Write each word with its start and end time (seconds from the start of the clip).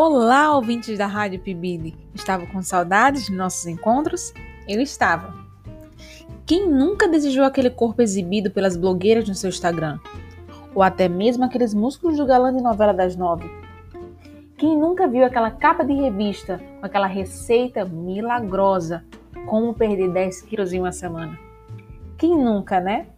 Olá, 0.00 0.54
ouvintes 0.54 0.96
da 0.96 1.08
Rádio 1.08 1.40
Pibili! 1.40 1.92
Estava 2.14 2.46
com 2.46 2.62
saudades 2.62 3.26
de 3.26 3.32
nossos 3.32 3.66
encontros? 3.66 4.32
Eu 4.68 4.80
estava. 4.80 5.34
Quem 6.46 6.70
nunca 6.70 7.08
desejou 7.08 7.42
aquele 7.42 7.68
corpo 7.68 8.00
exibido 8.00 8.48
pelas 8.48 8.76
blogueiras 8.76 9.28
no 9.28 9.34
seu 9.34 9.48
Instagram? 9.48 9.98
Ou 10.72 10.84
até 10.84 11.08
mesmo 11.08 11.44
aqueles 11.44 11.74
músculos 11.74 12.16
do 12.16 12.24
galã 12.24 12.54
de 12.54 12.62
novela 12.62 12.94
das 12.94 13.16
nove? 13.16 13.50
Quem 14.56 14.78
nunca 14.78 15.08
viu 15.08 15.24
aquela 15.24 15.50
capa 15.50 15.84
de 15.84 15.94
revista 15.94 16.60
com 16.78 16.86
aquela 16.86 17.08
receita 17.08 17.84
milagrosa? 17.84 19.04
Como 19.48 19.74
perder 19.74 20.12
10 20.12 20.42
quilos 20.42 20.72
em 20.72 20.78
uma 20.78 20.92
semana? 20.92 21.36
Quem 22.16 22.38
nunca, 22.38 22.78
né? 22.78 23.08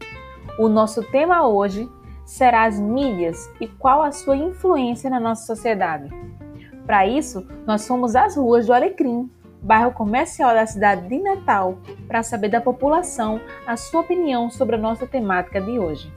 O 0.58 0.66
nosso 0.66 1.02
tema 1.02 1.46
hoje 1.46 1.87
será 2.24 2.65
as 2.65 2.80
mídias 2.80 3.52
e 3.60 3.69
qual 3.69 4.02
a 4.02 4.10
sua 4.12 4.34
influência 4.34 5.10
na 5.10 5.20
nossa 5.20 5.45
sociedade. 5.45 6.09
Para 6.87 7.07
isso, 7.07 7.47
nós 7.66 7.87
fomos 7.87 8.16
às 8.16 8.37
ruas 8.37 8.66
do 8.66 8.73
Alecrim, 8.73 9.30
bairro 9.62 9.93
comercial 9.93 10.55
da 10.55 10.66
cidade 10.66 11.09
de 11.09 11.19
Natal, 11.19 11.79
para 12.09 12.23
saber 12.23 12.48
da 12.48 12.61
população 12.61 13.41
a 13.66 13.77
sua 13.77 14.01
opinião 14.01 14.51
sobre 14.51 14.77
a 14.77 14.79
nossa 14.79 15.06
temática 15.06 15.61
de 15.61 15.79
hoje. 15.79 16.12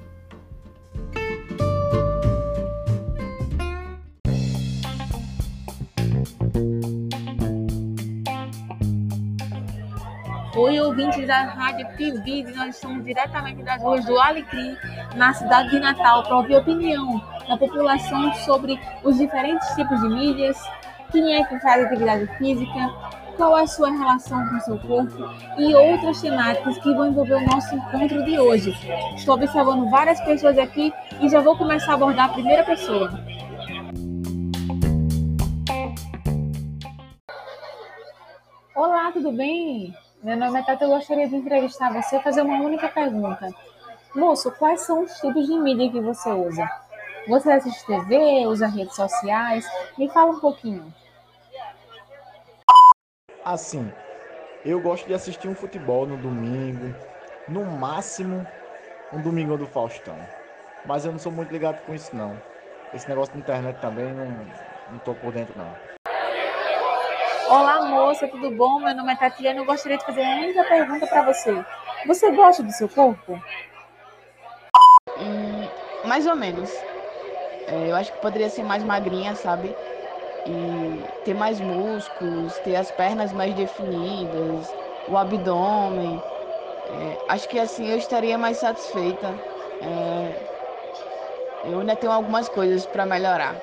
Oi, 10.55 10.79
ouvintes 10.79 11.27
da 11.27 11.43
Rádio 11.43 11.87
Pibid, 11.97 12.55
nós 12.55 12.75
estamos 12.75 13.03
diretamente 13.03 13.63
das 13.63 13.81
ruas 13.81 14.05
do 14.05 14.17
Alecrim, 14.17 14.77
na 15.15 15.33
cidade 15.33 15.71
de 15.71 15.79
Natal, 15.79 16.23
para 16.23 16.37
ouvir 16.37 16.55
opinião 16.55 17.21
da 17.47 17.57
população 17.57 18.33
sobre 18.45 18.79
os 19.03 19.17
diferentes 19.17 19.67
tipos 19.75 19.99
de 20.01 20.09
mídias, 20.09 20.57
quem 21.11 21.35
é 21.35 21.43
que 21.43 21.59
faz 21.59 21.85
atividade 21.85 22.25
física, 22.37 22.89
qual 23.37 23.57
é 23.57 23.63
a 23.63 23.67
sua 23.67 23.91
relação 23.91 24.47
com 24.47 24.55
o 24.55 24.61
seu 24.61 24.79
corpo 24.79 25.29
e 25.57 25.73
outras 25.73 26.21
temáticas 26.21 26.77
que 26.77 26.93
vão 26.93 27.07
envolver 27.07 27.35
o 27.35 27.45
nosso 27.45 27.75
encontro 27.75 28.23
de 28.25 28.39
hoje. 28.39 28.73
Estou 29.15 29.35
observando 29.35 29.89
várias 29.89 30.19
pessoas 30.21 30.57
aqui 30.57 30.93
e 31.21 31.29
já 31.29 31.41
vou 31.41 31.57
começar 31.57 31.91
a 31.91 31.95
abordar 31.95 32.29
a 32.29 32.33
primeira 32.33 32.63
pessoa. 32.63 33.11
Olá, 38.75 39.11
tudo 39.11 39.31
bem? 39.31 39.93
Meu 40.23 40.37
nome 40.37 40.59
é 40.59 40.63
Tata, 40.63 40.85
eu 40.85 40.89
gostaria 40.89 41.27
de 41.27 41.35
entrevistar 41.35 41.93
você 41.93 42.17
e 42.17 42.21
fazer 42.21 42.41
uma 42.41 42.61
única 42.61 42.87
pergunta. 42.87 43.49
Moço, 44.15 44.51
quais 44.51 44.81
são 44.81 45.03
os 45.03 45.13
tipos 45.19 45.47
de 45.47 45.57
mídia 45.59 45.91
que 45.91 45.99
você 45.99 46.31
usa? 46.31 46.82
Você 47.27 47.51
assiste 47.51 47.85
TV, 47.85 48.45
usa 48.47 48.67
redes 48.67 48.95
sociais? 48.95 49.65
Me 49.97 50.09
fala 50.09 50.31
um 50.31 50.39
pouquinho. 50.41 50.93
Assim, 53.45 53.89
eu 54.65 54.81
gosto 54.81 55.07
de 55.07 55.13
assistir 55.13 55.47
um 55.47 55.55
futebol 55.55 56.05
no 56.05 56.17
domingo, 56.17 56.93
no 57.47 57.63
máximo 57.63 58.45
um 59.13 59.21
domingão 59.21 59.57
do 59.57 59.65
Faustão. 59.65 60.17
Mas 60.85 61.05
eu 61.05 61.13
não 61.13 61.19
sou 61.19 61.31
muito 61.31 61.49
ligado 61.49 61.81
com 61.85 61.93
isso 61.93 62.13
não. 62.13 62.37
Esse 62.93 63.07
negócio 63.07 63.33
de 63.33 63.39
internet 63.39 63.79
também 63.79 64.11
não, 64.11 64.27
não 64.91 64.99
tô 64.99 65.15
por 65.15 65.31
dentro 65.31 65.57
não. 65.57 65.73
Olá 67.47 67.85
moça, 67.85 68.27
tudo 68.27 68.51
bom? 68.51 68.79
Meu 68.79 68.95
nome 68.95 69.13
é 69.13 69.15
Tatiana 69.15 69.59
eu 69.59 69.65
gostaria 69.65 69.97
de 69.97 70.05
fazer 70.05 70.21
uma 70.21 70.35
única 70.35 70.63
pergunta 70.65 71.07
para 71.07 71.33
você. 71.33 71.65
Você 72.05 72.31
gosta 72.31 72.61
do 72.63 72.71
seu 72.71 72.89
corpo? 72.89 73.41
Hum, 75.17 75.69
mais 76.05 76.27
ou 76.27 76.35
menos. 76.35 76.69
É, 77.67 77.89
eu 77.89 77.95
acho 77.95 78.11
que 78.11 78.19
poderia 78.19 78.49
ser 78.49 78.63
mais 78.63 78.83
magrinha, 78.83 79.35
sabe? 79.35 79.75
E 80.45 81.07
ter 81.23 81.33
mais 81.33 81.59
músculos, 81.59 82.59
ter 82.59 82.75
as 82.75 82.91
pernas 82.91 83.31
mais 83.31 83.53
definidas, 83.53 84.73
o 85.07 85.17
abdômen. 85.17 86.21
É, 86.89 87.17
acho 87.27 87.47
que 87.47 87.57
assim 87.57 87.87
eu 87.87 87.97
estaria 87.97 88.37
mais 88.37 88.57
satisfeita. 88.57 89.33
É, 89.81 90.33
eu 91.69 91.79
ainda 91.79 91.95
tenho 91.95 92.11
algumas 92.11 92.49
coisas 92.49 92.85
para 92.85 93.05
melhorar. 93.05 93.55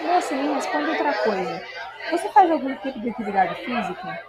Moça, 0.00 0.34
me 0.34 0.54
responde 0.54 0.90
outra 0.90 1.14
coisa. 1.22 1.62
Você 2.10 2.28
faz 2.30 2.50
algum 2.50 2.74
tipo 2.76 2.98
de 2.98 3.10
atividade 3.10 3.54
física? 3.64 4.20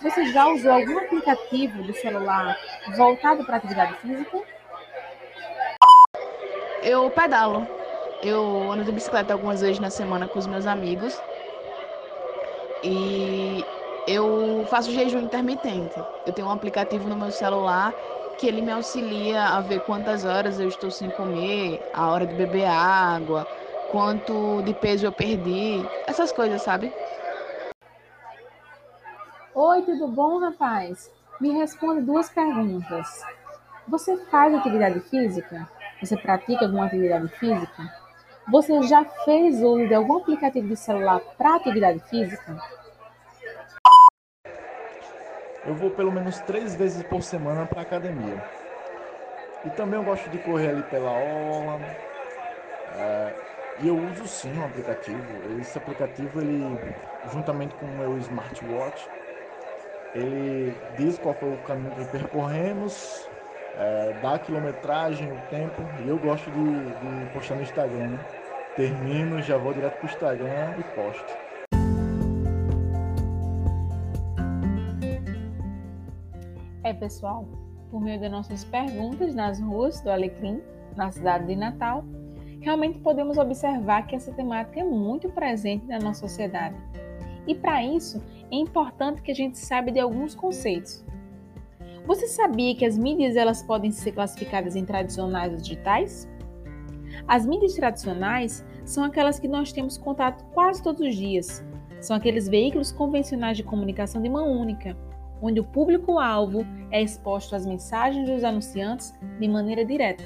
Você 0.00 0.26
já 0.32 0.46
usou 0.46 0.70
algum 0.70 0.96
aplicativo 0.96 1.82
de 1.82 1.92
celular 1.94 2.56
voltado 2.96 3.44
para 3.44 3.56
atividade 3.56 3.94
física? 3.94 4.38
Eu 6.82 7.10
pedalo. 7.10 7.66
Eu 8.22 8.70
ando 8.70 8.84
de 8.84 8.92
bicicleta 8.92 9.32
algumas 9.32 9.60
vezes 9.60 9.78
na 9.78 9.90
semana 9.90 10.28
com 10.28 10.38
os 10.38 10.46
meus 10.46 10.66
amigos. 10.66 11.16
E 12.82 13.64
eu 14.06 14.64
faço 14.68 14.90
jejum 14.90 15.20
intermitente. 15.20 15.94
Eu 16.26 16.32
tenho 16.32 16.48
um 16.48 16.52
aplicativo 16.52 17.08
no 17.08 17.16
meu 17.16 17.30
celular 17.30 17.94
que 18.38 18.46
ele 18.46 18.62
me 18.62 18.70
auxilia 18.70 19.44
a 19.44 19.60
ver 19.60 19.80
quantas 19.80 20.24
horas 20.24 20.60
eu 20.60 20.68
estou 20.68 20.90
sem 20.90 21.10
comer, 21.10 21.80
a 21.92 22.08
hora 22.08 22.24
de 22.24 22.34
beber 22.34 22.66
água, 22.66 23.44
quanto 23.90 24.62
de 24.62 24.72
peso 24.74 25.06
eu 25.06 25.12
perdi, 25.12 25.84
essas 26.06 26.30
coisas, 26.30 26.62
sabe? 26.62 26.92
Oi, 29.52 29.82
tudo 29.82 30.06
bom, 30.06 30.38
rapaz? 30.38 31.10
Me 31.40 31.50
responde 31.50 32.02
duas 32.02 32.28
perguntas. 32.28 33.24
Você 33.88 34.16
faz 34.26 34.54
atividade 34.54 35.00
física? 35.00 35.68
Você 36.00 36.16
pratica 36.16 36.64
alguma 36.64 36.86
atividade 36.86 37.28
física? 37.38 37.92
Você 38.50 38.82
já 38.84 39.04
fez 39.24 39.60
uso 39.62 39.86
de 39.86 39.94
algum 39.94 40.18
aplicativo 40.18 40.68
de 40.68 40.76
celular 40.76 41.20
para 41.36 41.56
atividade 41.56 41.98
física? 42.08 42.56
Eu 45.64 45.74
vou 45.74 45.90
pelo 45.90 46.12
menos 46.12 46.40
três 46.40 46.74
vezes 46.74 47.02
por 47.02 47.22
semana 47.22 47.66
para 47.66 47.82
academia. 47.82 48.40
E 49.64 49.70
também 49.70 49.98
eu 49.98 50.04
gosto 50.04 50.30
de 50.30 50.38
correr 50.38 50.68
ali 50.68 50.82
pela 50.84 51.10
orla. 51.10 51.80
É, 52.94 53.34
e 53.78 53.86
eu 53.86 53.98
uso 53.98 54.26
sim 54.26 54.56
um 54.56 54.64
aplicativo. 54.64 55.60
Esse 55.60 55.76
aplicativo, 55.76 56.40
ele, 56.40 56.78
juntamente 57.26 57.74
com 57.74 57.86
o 57.86 57.98
meu 57.98 58.16
smartwatch, 58.18 59.08
ele 60.14 60.74
diz 60.96 61.18
qual 61.18 61.34
foi 61.34 61.50
o 61.50 61.58
caminho 61.58 61.94
que 61.94 62.04
percorremos, 62.06 63.28
é, 63.78 64.12
dá 64.20 64.38
quilometragem, 64.38 65.30
o 65.30 65.40
tempo, 65.48 65.80
e 66.04 66.08
eu 66.08 66.18
gosto 66.18 66.50
de, 66.50 66.58
de 66.58 67.32
postar 67.32 67.54
no 67.54 67.62
Instagram. 67.62 68.08
Né? 68.08 68.18
Termino, 68.74 69.40
já 69.40 69.56
vou 69.56 69.72
direto 69.72 69.98
pro 69.98 70.06
Instagram 70.06 70.74
e 70.78 70.82
posto. 70.94 71.48
É, 76.82 76.92
pessoal, 76.92 77.46
por 77.90 78.00
meio 78.00 78.20
das 78.20 78.30
nossas 78.30 78.64
perguntas 78.64 79.34
nas 79.34 79.60
ruas 79.60 80.00
do 80.00 80.10
Alecrim, 80.10 80.60
na 80.96 81.10
cidade 81.10 81.46
de 81.46 81.54
Natal, 81.54 82.04
realmente 82.60 82.98
podemos 83.00 83.38
observar 83.38 84.06
que 84.06 84.16
essa 84.16 84.32
temática 84.32 84.80
é 84.80 84.84
muito 84.84 85.28
presente 85.28 85.86
na 85.86 85.98
nossa 85.98 86.26
sociedade. 86.26 86.76
E 87.46 87.54
para 87.54 87.84
isso, 87.84 88.22
é 88.50 88.56
importante 88.56 89.22
que 89.22 89.30
a 89.30 89.34
gente 89.34 89.58
saiba 89.58 89.90
de 89.90 90.00
alguns 90.00 90.34
conceitos, 90.34 91.04
você 92.08 92.26
sabia 92.26 92.74
que 92.74 92.86
as 92.86 92.96
mídias 92.96 93.36
elas 93.36 93.62
podem 93.62 93.92
ser 93.92 94.12
classificadas 94.12 94.74
em 94.74 94.82
tradicionais 94.82 95.52
ou 95.52 95.58
digitais? 95.58 96.26
As 97.26 97.44
mídias 97.44 97.74
tradicionais 97.74 98.64
são 98.82 99.04
aquelas 99.04 99.38
que 99.38 99.46
nós 99.46 99.72
temos 99.72 99.98
contato 99.98 100.42
quase 100.54 100.82
todos 100.82 101.06
os 101.06 101.14
dias. 101.14 101.62
São 102.00 102.16
aqueles 102.16 102.48
veículos 102.48 102.90
convencionais 102.90 103.58
de 103.58 103.62
comunicação 103.62 104.22
de 104.22 104.28
mão 104.30 104.50
única, 104.50 104.96
onde 105.42 105.60
o 105.60 105.64
público-alvo 105.64 106.64
é 106.90 107.02
exposto 107.02 107.54
às 107.54 107.66
mensagens 107.66 108.26
dos 108.26 108.42
anunciantes 108.42 109.12
de 109.38 109.46
maneira 109.46 109.84
direta. 109.84 110.24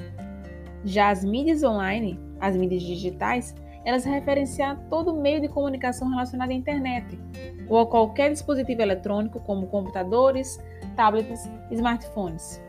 Já 0.84 1.10
as 1.10 1.24
mídias 1.24 1.64
online, 1.64 2.16
as 2.38 2.56
mídias 2.56 2.82
digitais, 2.82 3.56
elas 3.84 4.04
referenciam 4.04 4.76
todo 4.88 5.14
meio 5.14 5.40
de 5.40 5.48
comunicação 5.48 6.08
relacionado 6.08 6.50
à 6.50 6.54
internet 6.54 7.18
ou 7.68 7.78
a 7.78 7.86
qualquer 7.86 8.30
dispositivo 8.30 8.82
eletrônico, 8.82 9.40
como 9.40 9.66
computadores, 9.66 10.62
tablets 10.94 11.50
e 11.70 11.74
smartphones. 11.74 12.62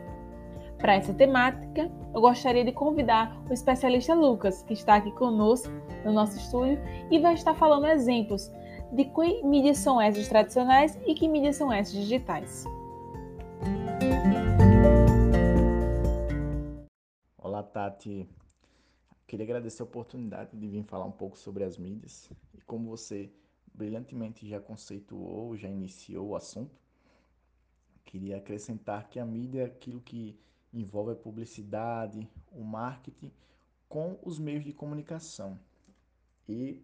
Para 0.78 0.94
essa 0.94 1.14
temática, 1.14 1.90
eu 2.14 2.20
gostaria 2.20 2.64
de 2.64 2.72
convidar 2.72 3.40
o 3.48 3.52
especialista 3.52 4.14
Lucas, 4.14 4.62
que 4.62 4.74
está 4.74 4.96
aqui 4.96 5.10
conosco 5.12 5.72
no 6.04 6.12
nosso 6.12 6.36
estúdio 6.36 6.78
e 7.10 7.18
vai 7.18 7.34
estar 7.34 7.54
falando 7.54 7.86
exemplos 7.86 8.52
de 8.92 9.04
que 9.04 9.42
mídias 9.42 9.78
são 9.78 10.00
essas 10.00 10.28
tradicionais 10.28 10.98
e 11.06 11.14
que 11.14 11.26
mídias 11.26 11.56
são 11.56 11.72
essas 11.72 11.94
digitais. 11.94 12.64
Olá, 17.38 17.62
Tati. 17.62 18.28
Queria 19.34 19.46
agradecer 19.46 19.82
a 19.82 19.84
oportunidade 19.84 20.56
de 20.56 20.68
vir 20.68 20.84
falar 20.84 21.06
um 21.06 21.10
pouco 21.10 21.36
sobre 21.36 21.64
as 21.64 21.76
mídias 21.76 22.30
e 22.56 22.60
como 22.60 22.88
você 22.88 23.28
brilhantemente 23.74 24.48
já 24.48 24.60
conceituou, 24.60 25.56
já 25.56 25.68
iniciou 25.68 26.28
o 26.28 26.36
assunto. 26.36 26.78
Queria 28.04 28.36
acrescentar 28.36 29.08
que 29.08 29.18
a 29.18 29.26
mídia 29.26 29.62
é 29.62 29.64
aquilo 29.64 30.00
que 30.00 30.38
envolve 30.72 31.10
a 31.10 31.16
publicidade, 31.16 32.30
o 32.52 32.62
marketing 32.62 33.32
com 33.88 34.16
os 34.22 34.38
meios 34.38 34.62
de 34.62 34.72
comunicação. 34.72 35.58
E 36.48 36.80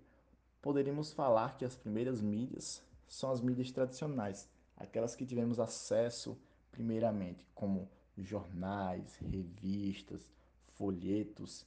poderíamos 0.61 1.12
falar 1.12 1.56
que 1.56 1.64
as 1.64 1.76
primeiras 1.76 2.20
mídias 2.20 2.82
são 3.06 3.31
as 3.31 3.41
mídias 3.41 3.70
tradicionais, 3.70 4.50
aquelas 4.76 5.14
que 5.14 5.25
tivemos 5.25 5.61
acesso 5.61 6.37
primeiramente, 6.73 7.47
como 7.55 7.88
jornais, 8.19 9.14
revistas, 9.19 10.32
folhetos. 10.73 11.64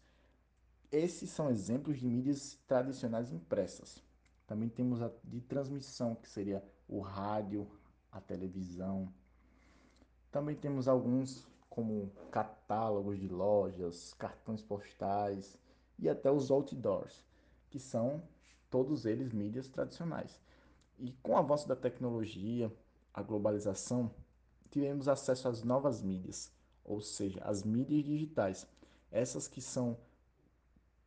Esses 0.94 1.32
são 1.32 1.50
exemplos 1.50 1.98
de 1.98 2.06
mídias 2.06 2.60
tradicionais 2.68 3.34
impressas. 3.34 4.04
Também 4.46 4.70
temos 4.70 5.02
a 5.02 5.10
de 5.24 5.42
transmissão, 5.42 6.14
que 6.14 6.30
seria 6.30 6.64
o 6.88 7.00
rádio, 7.00 7.68
a 8.12 8.22
televisão. 8.22 9.12
Também 10.32 10.56
temos 10.56 10.88
alguns 10.88 11.48
como 11.68 12.12
catálogos 12.30 13.18
de 13.18 13.28
lojas, 13.28 14.14
cartões 14.14 14.62
postais 14.62 15.58
e 15.98 16.08
até 16.08 16.32
os 16.32 16.52
outdoors, 16.52 17.26
que 17.72 17.80
são 17.80 18.22
todos 18.70 19.08
eles 19.08 19.34
mídias 19.34 19.68
tradicionais. 19.68 20.40
E 21.00 21.12
com 21.24 21.32
o 21.32 21.38
avanço 21.38 21.68
da 21.68 21.76
tecnologia, 21.76 22.72
a 23.12 23.24
globalização, 23.24 24.14
tivemos 24.70 25.08
acesso 25.08 25.48
às 25.48 25.64
novas 25.64 26.04
mídias, 26.04 26.54
ou 26.84 27.02
seja, 27.02 27.42
as 27.44 27.64
mídias 27.64 28.04
digitais, 28.04 28.68
essas 29.12 29.48
que 29.48 29.60
são 29.60 29.98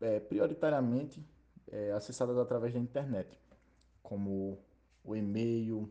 é, 0.00 0.20
prioritariamente 0.20 1.24
é, 1.68 1.92
acessadas 1.92 2.36
através 2.38 2.72
da 2.72 2.80
internet, 2.80 3.38
como 4.02 4.58
o 5.04 5.16
e-mail, 5.16 5.90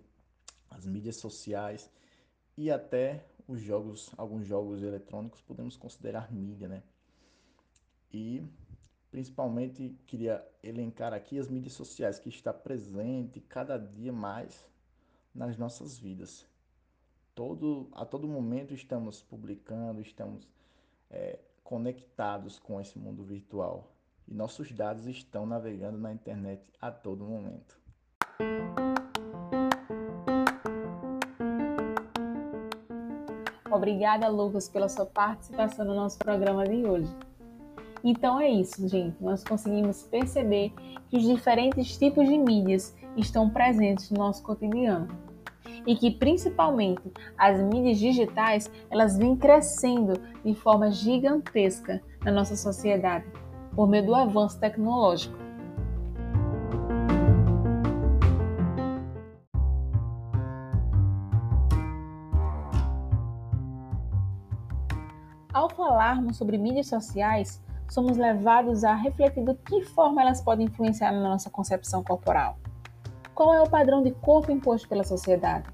as 0.70 0.86
mídias 0.86 1.18
sociais 1.18 1.92
e 2.58 2.72
até 2.72 3.26
os 3.48 3.62
jogos, 3.62 4.12
alguns 4.18 4.46
jogos 4.46 4.82
eletrônicos 4.82 5.42
podemos 5.42 5.76
considerar 5.76 6.32
mídia, 6.32 6.68
né? 6.68 6.84
E 8.12 8.44
principalmente 9.12 9.98
queria 10.08 10.46
elencar 10.64 11.14
aqui 11.14 11.40
as 11.40 11.50
mídias 11.50 11.74
sociais 11.74 12.20
que 12.20 12.30
está 12.30 12.54
presente 12.54 13.40
cada 13.40 13.78
dia 13.78 14.12
mais 14.12 14.66
nas 15.34 15.58
nossas 15.58 15.98
vidas. 15.98 16.48
Todo, 17.34 17.90
a 17.92 18.06
todo 18.06 18.28
momento 18.28 18.74
estamos 18.74 19.22
publicando, 19.22 20.02
estamos 20.02 20.48
é, 21.10 21.40
conectados 21.64 22.58
com 22.58 22.80
esse 22.80 22.98
mundo 22.98 23.24
virtual 23.24 23.95
e 24.28 24.34
nossos 24.34 24.72
dados 24.72 25.06
estão 25.06 25.46
navegando 25.46 25.98
na 25.98 26.12
internet 26.12 26.62
a 26.82 26.92
todo 26.92 27.26
momento. 27.26 27.78
Obrigada, 33.72 34.30
Lucas, 34.30 34.70
pela 34.70 34.88
sua 34.88 35.06
participação 35.06 35.86
no 35.86 35.94
nosso 35.94 36.18
programa 36.18 36.64
de 36.64 36.86
hoje. 36.86 37.14
Então 38.04 38.40
é 38.40 38.50
isso, 38.50 38.88
gente. 38.88 39.22
Nós 39.22 39.44
conseguimos 39.44 40.04
perceber 40.04 40.72
que 41.10 41.18
os 41.18 41.24
diferentes 41.24 41.98
tipos 41.98 42.28
de 42.28 42.38
mídias 42.38 42.96
estão 43.18 43.50
presentes 43.50 44.10
no 44.12 44.20
nosso 44.20 44.44
cotidiano 44.44 45.08
e 45.86 45.96
que 45.96 46.12
principalmente 46.12 47.12
as 47.38 47.62
mídias 47.62 48.00
digitais 48.00 48.72
elas 48.90 49.18
vêm 49.18 49.36
crescendo 49.36 50.14
de 50.44 50.56
forma 50.56 50.90
gigantesca 50.92 52.02
na 52.24 52.32
nossa 52.32 52.56
sociedade 52.56 53.26
por 53.76 53.88
meio 53.88 54.06
do 54.06 54.16
avanço 54.16 54.60
tecnológico. 54.60 55.36
Ao 65.54 65.70
falarmos 65.70 66.38
sobre 66.38 66.58
mídias 66.58 66.88
sociais, 66.88 67.62
somos 67.90 68.18
levados 68.18 68.84
a 68.84 68.94
refletir 68.94 69.44
de 69.44 69.54
que 69.56 69.84
forma 69.84 70.22
elas 70.22 70.42
podem 70.42 70.66
influenciar 70.66 71.12
na 71.12 71.22
nossa 71.22 71.50
concepção 71.50 72.04
corporal. 72.04 72.58
Qual 73.34 73.54
é 73.54 73.62
o 73.62 73.70
padrão 73.70 74.02
de 74.02 74.12
corpo 74.12 74.52
imposto 74.52 74.88
pela 74.88 75.04
sociedade? 75.04 75.66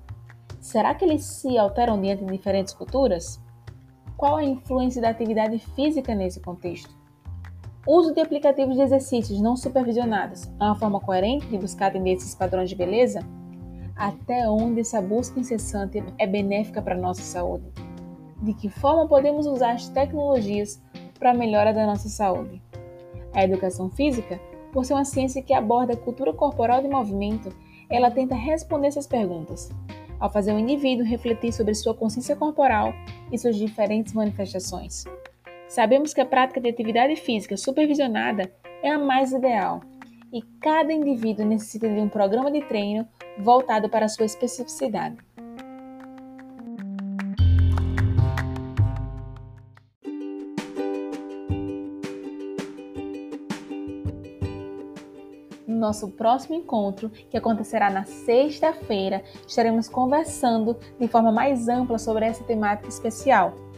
Será 0.60 0.94
que 0.94 1.04
eles 1.04 1.24
se 1.26 1.58
alteram 1.58 2.00
diante 2.00 2.24
de 2.24 2.32
diferentes 2.32 2.74
culturas? 2.74 3.42
Qual 4.16 4.36
a 4.36 4.44
influência 4.44 5.02
da 5.02 5.10
atividade 5.10 5.58
física 5.58 6.14
nesse 6.14 6.40
contexto? 6.40 7.01
Uso 7.88 8.14
de 8.14 8.22
aplicativos 8.22 8.76
de 8.76 8.84
exercícios 8.84 9.42
não 9.42 9.58
supervisionados 9.58 10.48
é 10.60 10.64
uma 10.64 10.76
forma 10.76 11.00
coerente 11.00 11.48
de 11.48 11.58
buscar 11.58 11.88
atender 11.88 12.14
esses 12.14 12.36
padrões 12.36 12.70
de 12.70 12.76
beleza? 12.76 13.22
Até 13.96 14.48
onde 14.48 14.82
essa 14.82 15.02
busca 15.02 15.40
incessante 15.40 16.04
é 16.20 16.28
benéfica 16.28 16.80
para 16.80 16.94
a 16.94 16.98
nossa 16.98 17.24
saúde? 17.24 17.66
De 18.40 18.54
que 18.54 18.70
forma 18.70 19.08
podemos 19.08 19.48
usar 19.48 19.72
as 19.72 19.90
tecnologias 19.90 20.80
para 21.18 21.32
a 21.32 21.34
melhora 21.34 21.74
da 21.74 21.88
nossa 21.88 22.08
saúde? 22.08 22.62
A 23.34 23.44
educação 23.44 23.90
física, 23.90 24.40
por 24.72 24.86
ser 24.86 24.94
uma 24.94 25.06
ciência 25.06 25.42
que 25.42 25.54
aborda 25.54 25.94
a 25.94 25.98
cultura 25.98 26.34
corporal 26.34 26.84
de 26.84 26.88
movimento, 26.88 27.50
ela 27.90 28.12
tenta 28.12 28.36
responder 28.36 28.88
essas 28.88 29.08
perguntas, 29.08 29.72
ao 30.20 30.32
fazer 30.32 30.54
o 30.54 30.60
indivíduo 30.60 31.04
refletir 31.04 31.52
sobre 31.52 31.74
sua 31.74 31.96
consciência 31.96 32.36
corporal 32.36 32.94
e 33.32 33.40
suas 33.40 33.56
diferentes 33.56 34.14
manifestações. 34.14 35.04
Sabemos 35.72 36.14
que 36.14 36.20
a 36.20 36.26
prática 36.26 36.60
de 36.60 36.68
atividade 36.68 37.16
física 37.16 37.56
supervisionada 37.56 38.52
é 38.84 38.90
a 38.90 39.00
mais 39.00 39.32
ideal 39.32 39.80
e 40.30 40.42
cada 40.60 40.92
indivíduo 40.92 41.46
necessita 41.46 41.88
de 41.88 41.98
um 41.98 42.10
programa 42.10 42.52
de 42.52 42.62
treino 42.62 43.08
voltado 43.40 43.88
para 43.88 44.06
a 44.06 44.10
sua 44.10 44.26
especificidade. 44.26 45.16
No 55.66 55.78
nosso 55.78 56.10
próximo 56.10 56.56
encontro, 56.56 57.10
que 57.30 57.38
acontecerá 57.38 57.90
na 57.90 58.04
sexta-feira, 58.04 59.24
estaremos 59.48 59.88
conversando 59.88 60.76
de 61.00 61.08
forma 61.08 61.32
mais 61.32 61.70
ampla 61.70 61.98
sobre 61.98 62.26
essa 62.26 62.44
temática 62.44 62.90
especial 62.90 63.71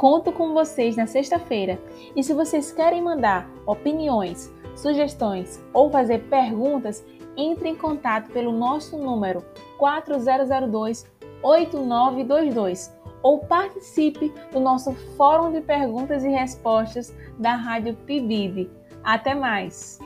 Conto 0.00 0.32
com 0.32 0.54
vocês 0.54 0.96
na 0.96 1.06
sexta-feira. 1.06 1.78
E 2.16 2.24
se 2.24 2.32
vocês 2.32 2.72
querem 2.72 3.02
mandar 3.02 3.46
opiniões, 3.66 4.50
sugestões 4.74 5.62
ou 5.74 5.90
fazer 5.90 6.20
perguntas, 6.30 7.04
entre 7.36 7.68
em 7.68 7.76
contato 7.76 8.32
pelo 8.32 8.50
nosso 8.50 8.96
número 8.96 9.44
4002 9.76 11.04
8922 11.42 12.96
ou 13.22 13.40
participe 13.40 14.32
do 14.50 14.58
nosso 14.58 14.94
fórum 15.18 15.52
de 15.52 15.60
perguntas 15.60 16.24
e 16.24 16.30
respostas 16.30 17.14
da 17.38 17.54
Rádio 17.54 17.94
PIBID. 18.06 18.70
Até 19.04 19.34
mais! 19.34 19.98